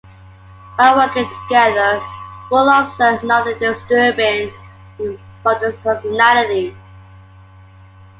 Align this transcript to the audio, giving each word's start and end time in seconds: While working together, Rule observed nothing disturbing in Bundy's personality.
While 0.77 0.95
working 0.97 1.29
together, 1.29 2.01
Rule 2.49 2.69
observed 2.69 3.23
nothing 3.23 3.59
disturbing 3.59 4.51
in 4.97 5.19
Bundy's 5.43 5.75
personality. 5.83 6.75